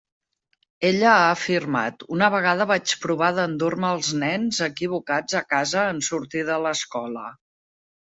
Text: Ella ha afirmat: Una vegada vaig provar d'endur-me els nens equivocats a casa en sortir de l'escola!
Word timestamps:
Ella 0.87 1.11
ha 1.17 1.27
afirmat: 1.33 2.05
Una 2.15 2.31
vegada 2.37 2.67
vaig 2.73 2.95
provar 3.05 3.29
d'endur-me 3.41 3.93
els 3.99 4.11
nens 4.25 4.65
equivocats 4.71 5.41
a 5.45 5.47
casa 5.55 5.89
en 5.95 6.05
sortir 6.13 6.47
de 6.53 6.61
l'escola! 6.69 7.33